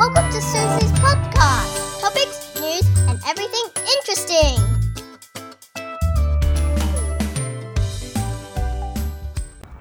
[0.00, 2.00] Welcome to Susie's podcast.
[2.00, 3.66] Topics, news, and everything
[3.98, 4.56] interesting.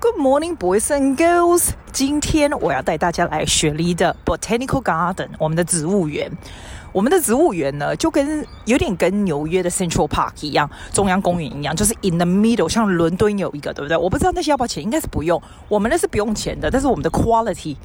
[0.01, 1.69] Good morning, boys and girls.
[1.93, 6.29] 今天我要带大家来雪梨的 Botanical Garden，我们的植物园。
[6.91, 13.95] 我们的植物园呢，就跟有点跟纽约的 Central Park 一样，中央公园一样，就是 in the middle，像伦敦有一个，对不对？
[13.95, 15.41] 我不知道那些要不要钱，应该是不用。
[15.69, 17.77] 我们那是不用钱的，但是我们的 quality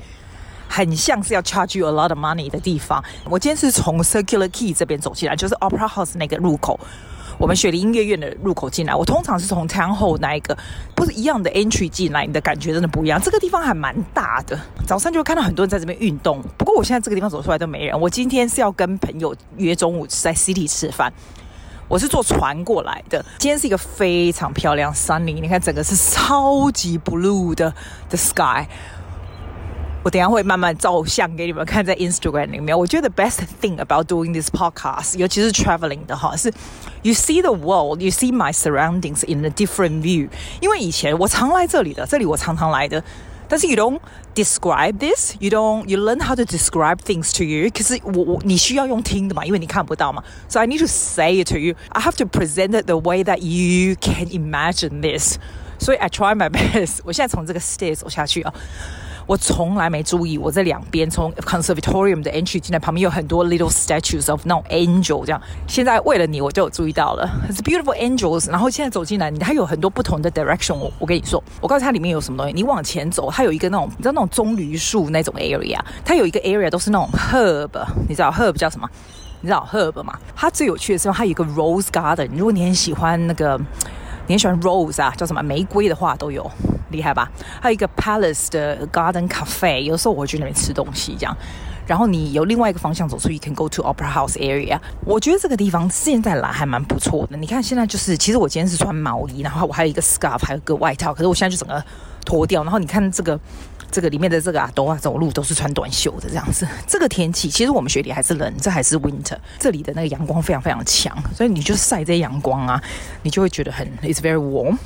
[0.68, 3.02] 很像是要 charge you a lot of money 的地方。
[3.24, 6.78] 我今天是从 Circular Quay 这边走进来，就是 Opera House 那个入口。
[7.36, 10.56] 我们雪梨音乐院的入口进来，我通常是从 Town Hall 那一个，
[10.95, 13.20] 不是一样的 entry 进来，你的感觉真的不一样。
[13.20, 16.41] 这个地方还蛮大的，早上就会看到很多人在这边运动。
[16.56, 18.00] 不过我现在这个地方走出来都没人。
[18.00, 21.12] 我今天是要跟朋友约中午在 City 吃饭，
[21.88, 23.24] 我是坐船过来的。
[23.38, 27.74] 今天是一个非常漂亮 sunny，你看整个是超级 blue 的
[28.10, 28.64] the sky。
[30.03, 32.77] 我等一下会慢慢照相给你们看，在 Instagram 里面。
[32.77, 36.49] 我觉得 the best thing about doing this podcast，尤其是 traveling 的哈，是
[37.02, 40.30] you see the world，you see my surroundings in a different view。
[40.61, 43.03] 因为以前我常来这里的，这里我常常来的，
[43.49, 43.99] 但是 you don't
[44.33, 47.69] describe this，you don't you learn how to describe things to you。
[47.69, 50.23] 可是我我你需要用听的嘛，因为你看不到嘛。
[50.47, 53.97] So I need to say it to you。I have to present it the way that you
[53.99, 55.38] can imagine this。
[55.77, 56.99] 所以 I try my best。
[57.03, 58.53] 我现在从这个 stairs 走下去啊。
[59.27, 65.41] 我从来没注意，我这两边从 Conservatorium 的 entry 进来，旁边有很多 little statues of 那种 angel 这样。
[65.66, 68.50] 现在为了你，我就有注意到了，It's beautiful angels。
[68.50, 70.84] 然后现在走进来，它有很多不同的 direction 我。
[70.84, 72.53] 我我跟你说，我告诉它里面有什么东西。
[72.53, 77.70] 你往前走，它有一个那种，你知道那种棕榈树那种 area，它有一个 area 都是那种 herb，
[78.09, 78.88] 你知道 herb 叫什么？
[79.41, 80.19] 你知道 herb 吗？
[80.34, 82.28] 它最有趣的是，它有一个 rose garden。
[82.34, 83.59] 如果你很喜欢那个，
[84.27, 86.50] 你很喜欢 rose 啊，叫什么玫瑰的话，都有。
[86.91, 87.30] 厉害吧？
[87.61, 91.36] 还有一个 Palace 的 Garden Cafe，有时候我会去那边吃东西，这样。
[91.86, 94.78] 然后你有另外一个方向走出去可以 go to Opera House area。
[95.04, 97.37] 我觉得这个地方现在来还蛮不错的。
[97.37, 101.84] 你看现在就是，其实我今天是穿毛衣，然后我还有一个 scarf，还有个外套，可是我现在就整个
[102.25, 102.62] 脱掉。
[102.62, 103.38] 然后你看这个。
[103.94, 106.66] 这个里面的这个啊，都啊走路都是穿短袖的这样子。
[106.84, 109.38] 这个天气其实我们雪梨还是冷，这还是 winter。
[109.56, 112.83] 这里的那个阳光非常非常强，所以你就晒这些阳光啊，
[113.22, 114.77] 你就会觉得很 it's very warm。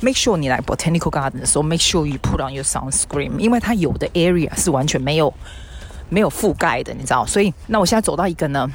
[0.00, 5.32] Make sure 你来 Botanical Garden 的时候，make sure you put on your sunscreen，因为它有的 area 是完全没有
[6.10, 7.24] 没有覆盖的，你知道。
[7.24, 8.70] 所以那我现在走到一个呢，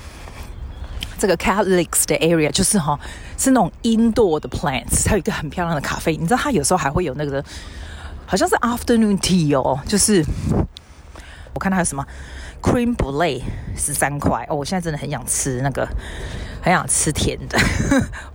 [1.20, 3.00] 这个 Catholics 的 area 就是哈，
[3.38, 7.46] 是那种 indoor 的 plants，它有一个很漂亮的咖啡，你知道它有时候还会有那个。
[8.30, 10.24] 好像是 afternoon tea 哦，就是
[11.52, 12.06] 我看它有什么
[12.62, 13.44] cream b l a e
[13.76, 15.84] 十三块哦，我现在真的很想吃那个，
[16.62, 17.58] 很想吃甜的，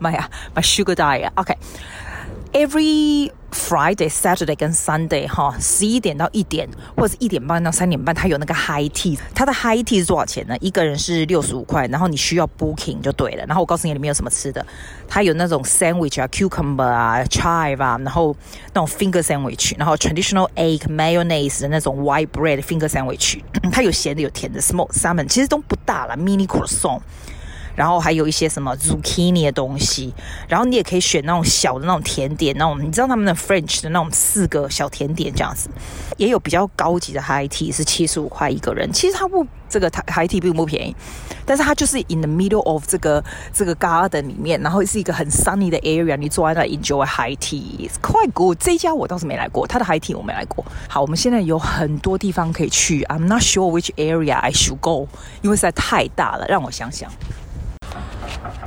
[0.00, 3.30] 妈呀，my sugar diet，OK，every。
[3.54, 9.18] Friday、Saturday 跟 Sunday 哈，十一点到一点，或者是一点半到三点半，它有那个 High Tea。
[9.34, 10.56] 它的 High Tea 是多少钱呢？
[10.60, 13.46] 一个人是六十五块，然后你需要 Booking 就对了。
[13.46, 14.66] 然后我告诉你里面有什么吃的，
[15.08, 18.36] 它有那种 Sandwich 啊，Cucumber 啊，Chive 啊，然后
[18.72, 27.00] 那种 Finger Sandwich，然后 Traditional Egg Mayonnaise 的那种 White Bread Finger Sandwich，它有咸的有甜的，Smoked Salmon 其实都不大了，Mini Croissant。
[27.74, 30.12] 然后还有一些什么 zucchini 的东西，
[30.48, 35.68] 然后你也可以选那种小的那种甜点，那种你知道他们的 French 的那种四个小甜点这样子，
[36.16, 40.94] 也有比较高级的 high tea 是七十五块一个人，其实它不这个 high tea 并不便宜，
[41.44, 48.56] 但是它就是 in the middle of 这个这个 garden 里面，然后是一个很 sunny 的 area，你坐在那 enjoy high tea，quite good。
[48.60, 50.64] 这一家我倒是没来过，它的 high tea 我没来过。
[50.88, 55.08] 好，我们现在有很多地方可以去，I'm not sure which area I should go，
[55.42, 57.10] 因为实在太大了，让我想想。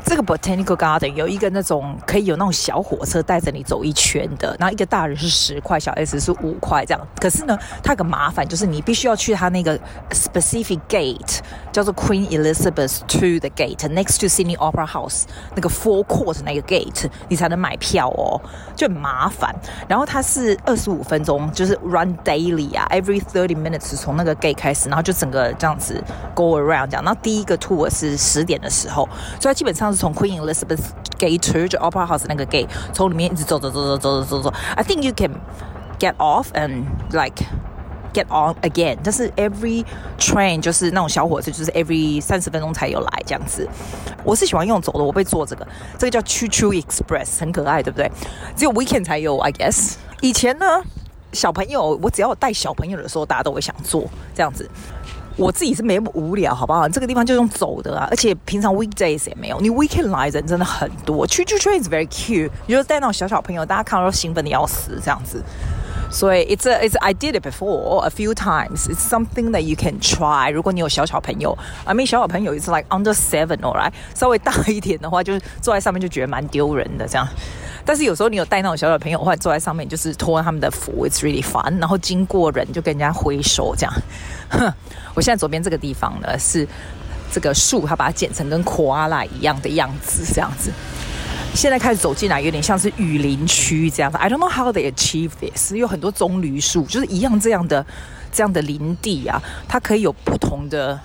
[0.07, 7.07] 这个 Botanical Garden 有一个那种可以有那种小火车带着你走一圈的，然后一个大人是十块，小 S 是五块这样。
[7.19, 9.78] 可是呢，它有个麻烦就是你必须要去它那个
[10.12, 11.40] specific gate，
[11.73, 15.23] 叫做 Queen Elizabeth to the gate，next to Sydney Opera House
[15.56, 18.39] 那个 Four Court 那个 gate，你才能买票哦，
[18.78, 19.53] 就很麻烦。
[19.89, 26.01] 然后它是二十五分钟，就是 run daily 啊，every thirty minutes 从那个 gate 开始，然后就整个这样子
[26.33, 27.03] go around 这样。
[27.03, 29.03] 然后第一个 tour 是十点的时候，
[29.42, 29.96] 所以它基本上。
[29.97, 30.79] 从 Queen Elizabeth
[31.17, 34.53] Gate 就 Opera House 那个 gate，从里面一直走走走走走走走走。
[34.75, 35.33] I think you can
[35.99, 37.44] get off and like
[38.13, 38.97] get on again。
[39.03, 39.83] 但是 every
[40.19, 43.67] train 就是那种小火车，就是 every 三十分钟才有来这样子。
[44.23, 45.67] 我是喜欢用走的，我会坐这个，
[45.97, 48.11] 这个叫 Choo Choo Express，很可爱，对不对？
[48.55, 49.95] 只有 weekend 才有，I guess。
[50.21, 50.65] 以前呢，
[51.33, 54.05] 小朋友我只要带小朋友的时候，大家都会想坐
[54.35, 54.69] 这样子。
[55.38, 56.89] 我自己是没那么无聊，好不好？
[56.89, 59.60] 这个地方就用走的啊，而且平常 weekdays 也没有。
[59.62, 61.28] 你 weekend 来人真的很多。
[61.28, 65.42] Choo choo train is very cute，你就带那种小小朋友，大家看到都兴奋的要死，这样子。
[66.09, 68.88] 所以 it's a, it's I did it before a few times.
[68.88, 70.51] It's something that you can try.
[70.51, 73.92] 如果你有小小朋友，I mean 小小朋友 is like under seven, alright？
[74.15, 77.27] 稍微大一点的话，就是坐在上面就觉得蛮丢人的这样。
[77.86, 81.80] 但是有时候你有带那种小小朋友或者，坐在上面就是托他们的福，it's really fun。
[81.80, 83.94] 然后经过人就跟人家挥手这样。
[84.50, 84.74] 哼，
[85.15, 86.68] 我现在左边这个地方呢是
[87.31, 90.71] 这个树，它把它剪成跟 koala 一样的样子，这样子。
[91.57, 94.18] 现在开始走进来，有点像是雨林区这样子。
[94.19, 95.74] I don't know how they achieve this。
[95.74, 97.83] 有很多棕榈树，就是一样这样的
[98.31, 101.00] 这样的林地啊，它可以有不同的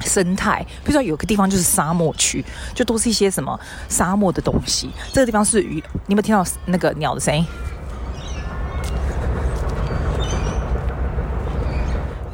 [0.00, 0.66] 生态。
[0.82, 2.44] 比如说有个地方就是沙漠区，
[2.74, 3.58] 就都是一些什么
[3.88, 4.90] 沙漠的东西。
[5.12, 5.76] 这个地方是雨，
[6.08, 7.46] 你有没有听到那个鸟的声音？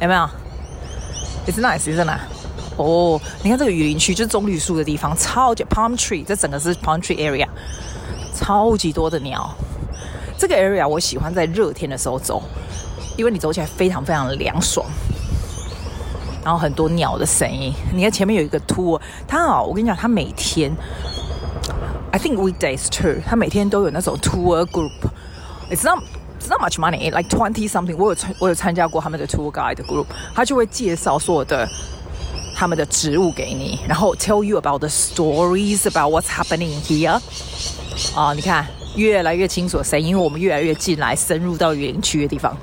[0.01, 0.27] 有没有
[1.45, 2.36] ？It's nice，isn't it？
[2.77, 7.47] 哦你看这个雨林区就是棕榈树的地方，超级 palm tree，这整个是 palm tree area，
[8.33, 9.49] 超级多的鸟。
[10.37, 12.43] 这个 area 我喜欢在热天的时候走，
[13.17, 14.85] 因为你走起来非常非常凉爽，
[16.43, 17.73] 然后很多鸟的声音。
[17.91, 20.71] 你看前面有一个 tour，他啊，我跟你讲，他每天
[22.11, 24.91] ，I think weekdays too，他每天都有那种 tour group。
[25.71, 26.03] It's not
[26.39, 27.97] it's not much money，like twenty something。
[27.97, 31.67] 我有参我有参加过他们的 tour guide group，他就会介绍所有的。
[32.59, 37.21] 他们的植物给你，然后 tell you about the stories about what's happening here。
[38.15, 38.65] 啊，你看
[38.95, 42.57] 越来越清楚声音，因为我们越来越进来，深入到雨林区的地方。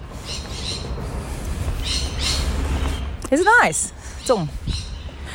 [3.31, 3.91] It's nice。
[4.25, 4.49] 这种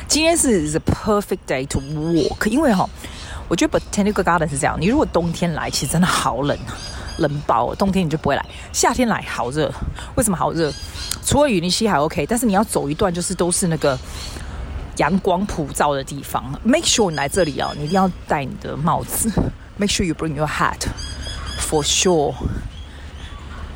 [0.06, 2.86] 今天是 the perfect day to walk，因为哈，
[3.48, 6.58] 我觉得 Botanical Garden 是这样，你如果冬天来，其实真的好冷，
[7.16, 7.74] 冷爆。
[7.74, 9.72] 冬天你就不会来，夏天来好热。
[10.16, 10.70] 为什么好热？
[11.24, 13.98] 除了雨林区还 OK，但是你要走一段，就是都是那个。
[15.00, 19.30] 阳光普照的地方，Make sure 你来这里啊，你一定要戴你的帽子。
[19.78, 20.86] Make sure you bring your hat
[21.58, 22.34] for sure。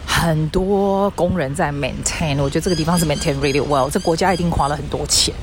[0.06, 3.88] 很多工人在 maintain，我觉得这个地方是 maintain really well。
[3.90, 5.34] 这国家一定花了很多钱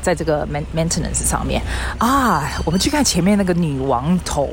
[0.00, 1.60] 在这个 maintenance 上面
[1.98, 2.50] 啊。
[2.64, 4.48] 我们去看前面那个女王头，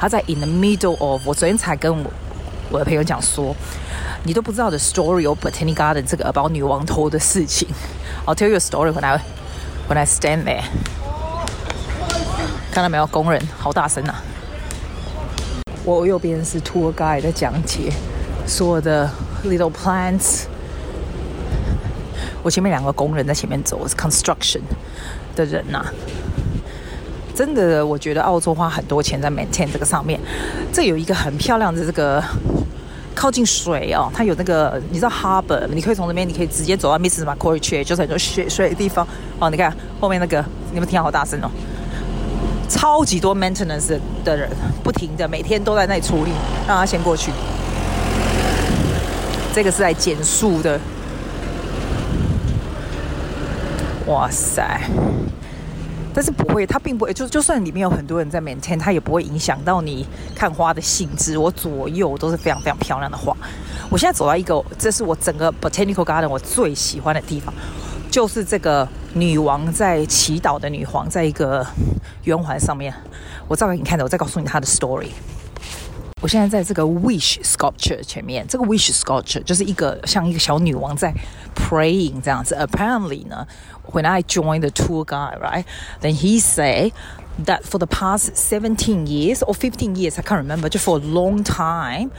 [0.00, 1.22] 她在 in the middle of。
[1.24, 2.10] 我昨天才跟我
[2.70, 3.54] 我的朋友讲说，
[4.24, 7.68] 你都不知道的 story of Botanic Garden 这个 about 女王头的事情。
[8.26, 9.20] I'll tell you a story when I。
[9.88, 10.64] When I stand there，
[12.70, 13.06] 看到没有？
[13.06, 14.22] 工人好大声啊！
[15.82, 17.90] 我右边是 tour guide 的讲解，
[18.46, 19.10] 所有的
[19.46, 20.44] little plants。
[22.42, 24.60] 我前面两个工人在前面走，是 construction
[25.34, 25.92] 的人呐、啊。
[27.34, 30.20] 真的，我觉得澳洲花很多钱在 maintain 这个上面。
[30.70, 32.22] 这有一个很漂亮的这个。
[33.18, 37.24] 靠近水哦，它有那个你知道 Harbor，你可以从那边，你可以直接走到 Mrs.
[37.24, 39.04] Macquarie 去，就是很多水水的地方
[39.40, 39.50] 哦。
[39.50, 41.50] 你看后面那个，你们听好大声哦，
[42.68, 44.48] 超级多 maintenance 的人，
[44.84, 46.30] 不停的每天都在那里处理，
[46.68, 47.32] 让他先过去。
[49.52, 50.78] 这个是在减速的，
[54.06, 54.80] 哇塞！
[56.18, 60.04] 但是不会，它并不会，就就算里面有很多人在 maintain，它也不会影响到你
[60.34, 61.38] 看花的兴致。
[61.38, 63.32] 我左右都是非常非常漂亮的花。
[63.88, 67.54] 我现在走到一个，这是我整个 Botanical Garden 我最喜欢的地方，
[68.10, 71.64] 就是这个女王在祈祷的女皇，在一个
[72.24, 72.92] 圆环上面。
[73.46, 75.10] 我照给你看的，我再告诉你她的 story。
[76.21, 81.13] 我现在在这个 Wish Sculpture 前面，这个 Wish Sculpture 就是一个像一个小女王在
[81.53, 82.55] praying 这样子。
[82.55, 83.45] Apparently 呢，
[83.91, 85.65] when I joined the tour guide, right,
[86.01, 86.93] then he say
[87.45, 91.03] that for the past seventeen years or fifteen years, I can't remember, 就 for a
[91.03, 92.11] long time，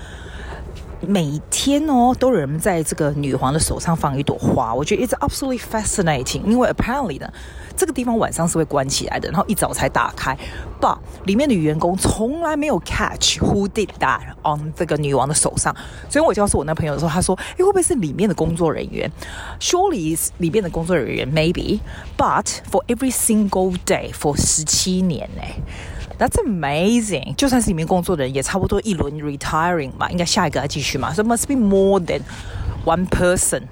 [1.00, 4.74] 每天哦都有人在这个女皇的手上放一朵花。
[4.74, 7.32] 我觉得 it's absolutely fascinating，因为 apparently 呢。
[7.79, 10.37] 这个地方晚上是会关起来的，然后一早才打开。
[10.81, 15.73] But 里面的员工从来没有 catch who did that on 这个女王的手上。
[16.09, 19.09] 所以我告诉我那朋友的时候，他说：“诶，会不会是里面的工作人员
[19.61, 21.79] ？Surely 里面的工作人员，maybe。
[22.17, 25.41] But for every single day for 十七年呢
[26.19, 27.35] ，That's amazing。
[27.35, 31.13] 就算是里面工作的人，也差不多一轮 retiring 嘛，应该下一个要继续嘛。
[31.13, 32.23] So must be more than
[32.83, 33.63] one person。”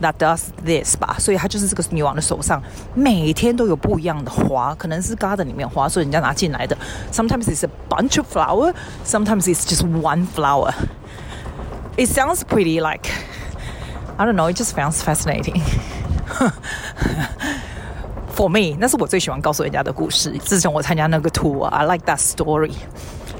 [0.00, 6.76] That does this 吧，所以它就是这个女王的手上，每天都有不一样的花，可能是 garden 里面花，所以人家拿进来的。
[7.10, 8.74] Sometimes it's a bunch of flower,
[9.06, 10.74] sometimes it's just one flower.
[11.96, 13.10] It sounds pretty like,
[14.18, 15.62] I don't know, it just sounds fascinating.
[18.34, 20.32] For me，那是我最喜欢告诉人家的故事。
[20.44, 22.72] 自从我参加那个 tour, I like that story.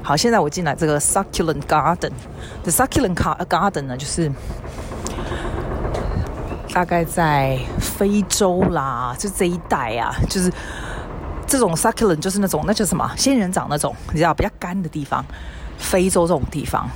[0.01, 4.31] 好，现在我进来这个 succulent garden，the succulent garden 呢，就是。
[6.73, 10.51] 大概在非洲啦，就这一带啊，就是
[11.47, 15.23] 这种 succulent，就是那种那叫什么仙人掌那种，你知道比较干的地方，
[15.77, 16.89] 非洲这种地方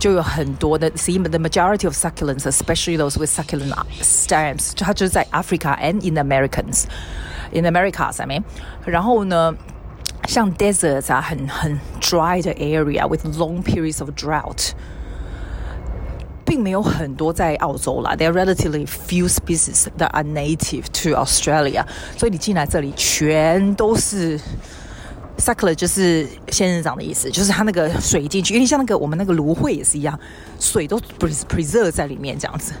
[0.00, 6.84] 就有很多的，see the majority of succulents, especially those with succulent stems，就它就是在 Africa and in the Americans,
[7.52, 8.44] in the Americas I mean，
[8.84, 9.54] 然后呢，
[10.26, 14.70] 像 deserts 啊，很很 dry 的 area with long periods of drought，
[16.45, 18.15] 并没有很多在澳洲啦。
[18.15, 21.85] There are relatively few species that are native to Australia，
[22.17, 24.39] 所以你进来这里全都是。
[25.35, 30.17] succul，就是仙人掌的意思，就是它那个水进去，有点像那个我们那个芦荟也是一样，
[30.59, 30.99] 水都
[31.49, 32.71] preserve 在里面这样子。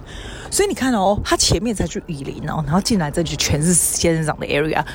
[0.51, 4.85] 所以你看哦，它前面才去雨林哦，然后进来这就全是仙人掌的 area。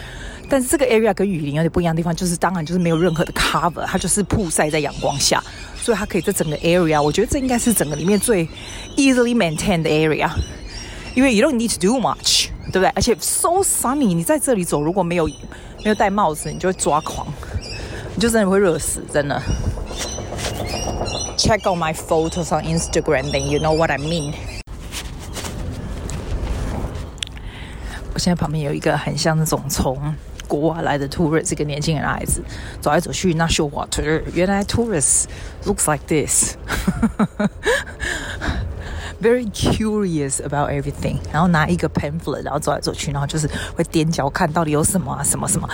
[0.48, 5.42] 但是这个 area 跟雨林有点不一样的地方，就是当然就是没有任何的 cover，它就是曝晒在阳光下，
[5.88, 8.46] 所以它可以在整个 area，我觉得这应该是整个里面最
[8.94, 10.28] easily maintained 的 area，
[11.14, 12.88] 因为 you don't need to do much，对不对？
[12.88, 15.24] 而且 so sunny，你在这里走如果没有
[15.82, 17.26] 没有戴帽子，你就会抓狂。
[18.14, 19.40] 你就真的会热死，真的。
[21.38, 24.34] Check out my photos on Instagram, then you know what I mean.
[28.12, 30.14] 我现在旁边有一个很像那种从
[30.47, 32.43] 国外来的 tourist，一个年轻人的孩子，
[32.81, 33.89] 走来走去，not sure what。
[34.33, 35.25] 原来 tourists
[35.65, 36.55] looks like this.
[39.21, 45.69] Very curious about everything，然后拿一个 pamphlet，然后走来走去，然后就是会踮脚看到底有什么啊，什么什么。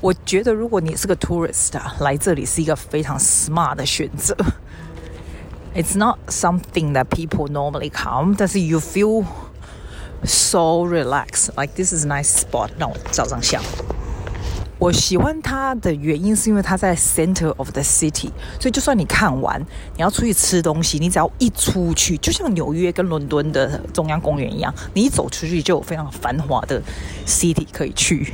[0.00, 4.36] 我觉得，如果你是个 tourist 啊，来这里是一个非常 smart 的选择。
[5.76, 9.24] It's not something that people normally come，但是 you feel
[10.24, 12.70] so relaxed, like this is a nice spot。
[12.76, 13.62] 让我照张相。
[14.79, 18.29] 我喜欢它的原因是因为它在 center of the city，
[18.59, 19.59] 所以就算你看完，
[19.95, 26.81] 你要出去吃东西，你只要一出去，就像纽约跟伦敦的中央公园一样，你一走出去就有非常繁华的
[27.25, 28.31] city 可以去。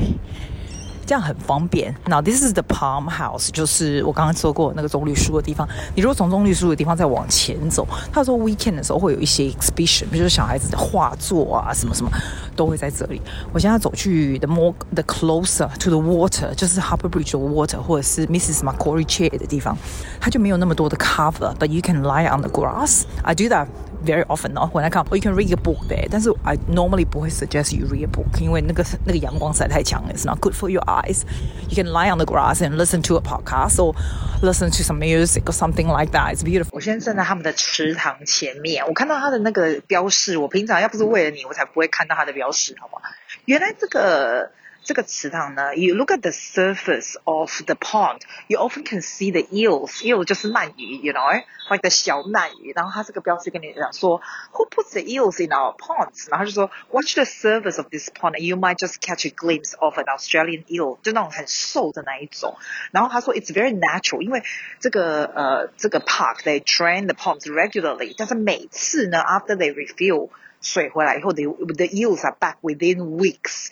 [1.06, 1.94] 这样很方便。
[2.06, 5.68] Now this is the Palm House，就是我刚刚说过那个棕榈树的地方。
[5.96, 12.12] 你如果从棕榈树的地方再往前走，他说 weekend 的时候会有一些 exhibition，比如说小孩子的画作啊，什么什么
[12.56, 13.22] 都会在这里。
[13.52, 19.78] 我现在走去 the more the closer to the water，就是 Harbour Bridge 的 water，或者是 Mrs Macquarie Chair 的地方，
[20.20, 23.04] 它就没有那么多的 cover，but you can lie on the grass。
[23.24, 23.68] I do that。
[24.05, 26.07] Very often 哦，when I come，or you can read a book there。
[26.09, 32.09] 但是 I normally 不会 suggest you read a book，因为那个那个阳光晒太强了，It's not good for your eyes。You can lie
[32.09, 33.97] on the grass and listen to a podcast or
[34.41, 36.37] listen to some music or something like that.
[36.37, 36.69] It's beautiful。
[36.71, 40.38] 我现在站在他们的池塘前面，我看到他的那个标示。
[40.38, 43.03] 我平常要不是为了你，我才不会看到他的标示，好不好？
[43.47, 44.50] 原来这个。
[44.85, 50.00] 这个池塘呢，you look at the surface of the pond, you often can see the eels.
[50.03, 52.73] Eel 就是鳗鱼，you know，like the 小鳗鱼。
[52.75, 54.23] 然后它这个标志跟你讲说，
[54.53, 56.31] who puts the eels in our ponds？
[56.31, 60.65] 然后就说，watch the surface of this pond, and you might just catch a glimpse of an Australian
[60.69, 62.57] eel，就那种很瘦的那一种。
[62.91, 64.43] 然后他说，it's very natural，因为
[64.81, 70.31] 这个呃这个 park they drain the ponds regularly，但是每次呢，after they refill
[70.62, 73.69] 水回来以后，the the eels are back within weeks。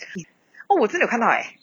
[0.72, 1.58] 哦，我真的有看到哎！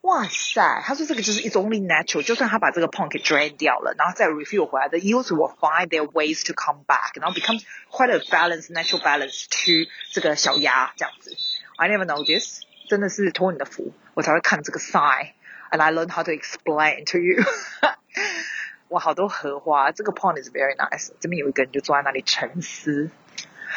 [0.00, 6.44] 哇塞，他说这个就是 it's only natural，就算他把这个 pond 给 drain 掉了，然后再 refill 回来，the eels will find their ways
[6.44, 11.36] to come back，然后 become quite a balance natural balance to 这个小鸭这样子。
[11.76, 17.44] I never know this，真的是托你的福，我才会看这个 sign，and I learn how to explain to you。
[18.88, 21.10] 哇，好多荷花，这个 pond is very nice。
[21.20, 23.10] 这边有一个人就坐在那里沉思。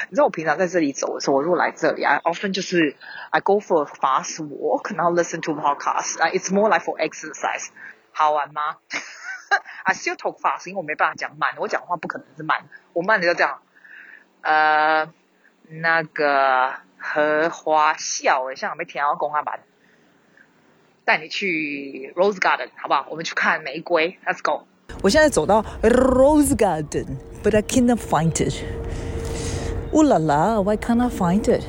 [0.09, 2.95] 你知道我平常在这里走的时候，我如果来这里啊，often 就是
[3.29, 7.69] I go for a fast walk，然后 listen to podcast，啊，it's more like for exercise，
[8.11, 8.77] 好玩吗
[9.83, 13.59] ？I still talk fast，因为我没办法讲慢，我讲话不可能是慢，我慢的就这样，
[14.41, 15.13] 呃，
[15.69, 19.59] 那个荷花笑诶，像我们田要公花板，
[21.05, 23.07] 带你去 Rose Garden，好不好？
[23.09, 24.67] 我们去看玫瑰，Let's go。
[25.03, 28.63] 我现在走到 Rose Garden，but I cannot find it。
[29.91, 31.63] 呜啦啦，Why can't I find it？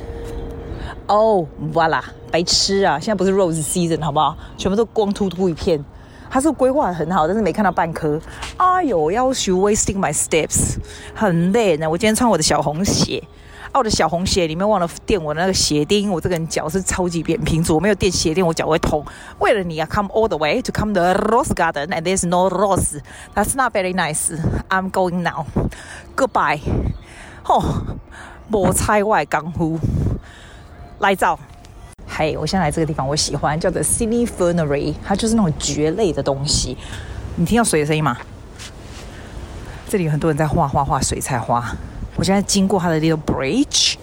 [1.08, 2.98] 哦，哇啦，白痴啊！
[2.98, 4.36] 现在不是 rose season 好不好？
[4.56, 5.84] 全部都光秃秃一片。
[6.30, 8.18] 它是规划很好，但是没看到半颗。
[8.56, 10.76] 哎呦，要求 wasting my steps，
[11.14, 11.90] 很累呢。
[11.90, 13.22] 我今天穿我的小红鞋，
[13.72, 16.10] 啊，我的小红鞋里面忘了垫我的那个鞋钉。
[16.10, 19.04] 我这个人脚是超级扁平足，我没有垫鞋垫，我脚会痛。
[19.40, 23.00] 为了你啊，come all the way to come the rose garden and there's no rose.
[23.34, 24.32] That's not very nice.
[24.70, 25.44] I'm going now.
[26.16, 26.60] Goodbye.
[27.42, 27.62] 吼，
[28.50, 29.78] 无菜外功夫
[31.00, 31.38] 来照。
[32.06, 36.76] 嘿，我现在来这个地方，我喜欢叫做 Sydney Fernery，它就是那种蕨类的东西。
[37.36, 38.16] 你听到水的声音吗？
[39.88, 41.74] 这里有很多人在画画画水彩画。
[42.16, 43.94] 我现在经过它的 little bridge。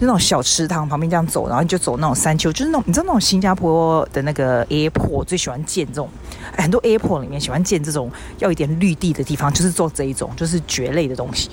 [0.00, 6.08] 就那种小池塘旁边这样走，然后你就走那种山丘，就是那种你知道那种新加坡的那个 airport 最喜欢建这种，
[6.56, 11.50] 很多 airport 里面喜欢建这种要一点绿地的地方，就是做这一种就是蕨类的东西。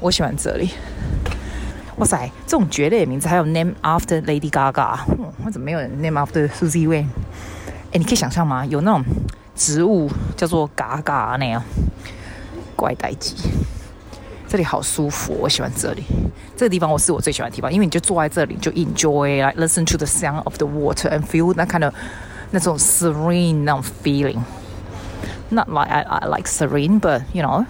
[0.00, 0.70] 我喜欢这里。
[1.98, 7.06] 哇塞，这种蕨类的名字还有 name after Lady Gaga，嗯，我怎么没有人 name after Suzy Wayne？
[7.92, 8.64] 哎，你可以想象吗？
[8.64, 9.04] 有那种
[9.54, 11.62] 植物叫做嘎嘎那样，
[12.74, 13.34] 怪代志。
[14.48, 16.02] 这里好舒服，我喜欢这里。
[16.56, 21.94] 这个地方我是我最喜欢的地方，因为你就坐在这里，就 enjoy，like listen to the sound of the water and feel that kind of
[22.52, 24.38] 那种 serene 那种 feeling。
[25.48, 27.64] Not like I, I like serene, but you know，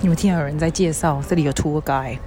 [0.00, 2.18] 你们听到有人在介绍，这里有 tour guide。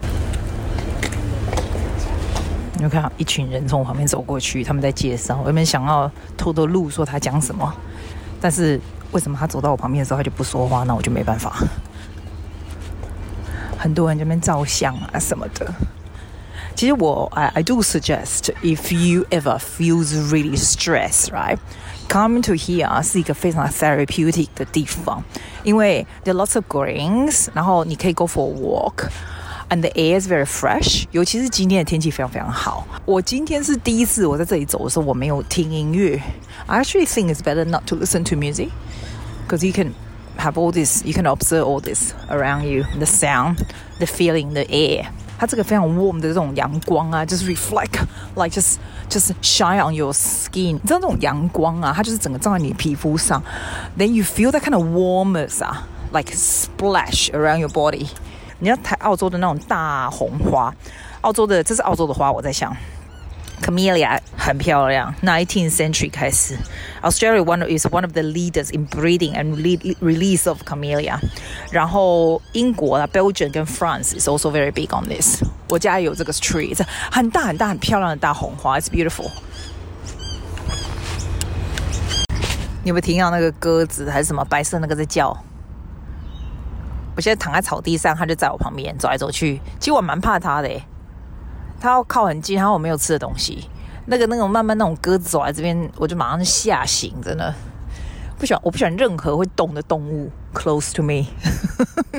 [2.75, 5.38] 你们看一群人从我旁边走过去，他们在介绍。
[5.41, 7.71] 我原本想要偷偷录说他讲什么，
[8.39, 8.79] 但是
[9.12, 10.83] 为什么他走到我旁边的时候他就不说话？
[10.83, 11.55] 那我就没办法。
[13.77, 15.71] 很多人这边照相啊什么的。
[16.75, 21.59] 其实我 I I do suggest if you ever feels really stressed, right,
[22.09, 25.23] coming to here 是一个非常 therapeutic 的地方，
[25.64, 32.87] 因为 there are lots of greens，然后你可以 go for a walk。And the air is very fresh，尤其是今天的天气非常非常好。
[33.05, 36.23] 我今天是第一次我在这里走的时候，我没有听音乐。
[36.66, 38.69] I actually think it's better not to listen to music
[39.49, 39.95] because you can
[40.38, 43.57] have all this, you can observe all this around you, the sound,
[43.99, 45.07] the feeling, the air。
[45.41, 48.00] 它这个非常 warm 的这种阳光啊，就是 reflect
[48.36, 48.75] like just
[49.10, 50.74] just shine on your skin。
[50.74, 53.41] 你知道那种阳光啊，它就是整个照在你的皮肤上
[53.98, 58.07] ，then you feel that kind of warmness 啊，like splash around your body。
[58.60, 60.71] 你要台澳洲的那种大红花，
[61.21, 62.71] 澳洲的这是澳洲的花，我在想
[63.62, 65.13] ，Camellia 很漂亮。
[65.22, 66.58] Nineteenth century 开始
[67.01, 69.56] ，Australia one is one of the leaders in breeding and
[70.01, 71.18] release of Camellia。
[71.72, 75.44] 然后英国啊，Belgium 跟 France is also very big on this。
[75.70, 76.77] 我家有这个 tree，
[77.12, 79.30] 很大很大很漂亮的大红花，It's beautiful。
[82.84, 85.38] 你有没有听到那个鸽子还是什么白色那个在叫？
[87.15, 89.62] 我现在躺在草地上，它就在我旁边走来走去。
[89.80, 90.69] 其实我蛮怕它的，
[91.82, 93.67] 他要靠很近，然后我没有吃的东西。
[94.06, 97.54] 那个那种慢慢那种鸽子走来这边，我就马上吓醒，真的
[98.38, 98.62] 不喜欢。
[98.63, 101.26] 我不喜欢任何会动的动物 close to me，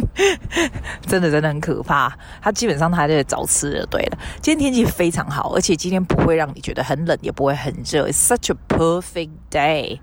[1.06, 2.16] 真的真的很可怕。
[2.40, 4.18] 他基本上他还在找吃的，对了。
[4.40, 8.08] 今天天气非常好，而且今天不会让你觉得很冷，也不会很热。
[8.08, 10.00] It's such a perfect day.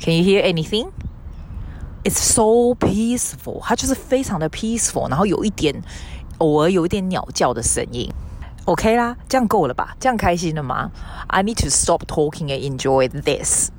[0.00, 0.90] Can you hear anything?
[2.02, 5.80] It's so peaceful，它就是非常的 peaceful，然后有一点
[6.38, 8.10] 偶尔有点鸟叫的声音
[8.64, 9.96] ，OK 啦，这样够了吧？
[10.00, 10.90] 这样开心了吗
[11.28, 13.70] ？I need to stop talking and enjoy this，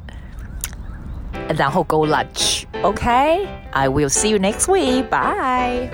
[1.58, 5.90] 然后 go lunch，OK？I will see you next week，bye。